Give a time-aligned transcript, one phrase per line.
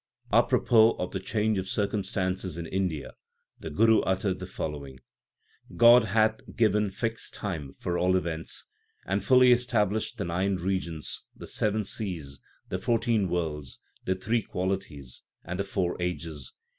[0.29, 3.13] 1 A propos of the change of circumstances in India
[3.59, 4.99] the Guru uttered the following:
[5.77, 8.65] God hath given fixed time for all events,
[9.05, 14.19] and fully estab lished the nine regions, the seven seas, the fourteen worlds, 2 the
[14.19, 16.51] three qualities, and the four ages.